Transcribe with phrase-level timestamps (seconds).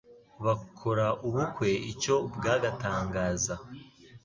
[0.45, 3.55] bakora ubukwe icyo bwagatangaza